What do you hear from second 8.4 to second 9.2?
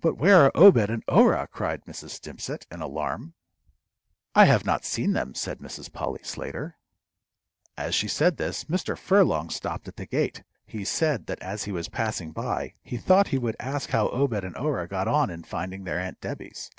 Mr.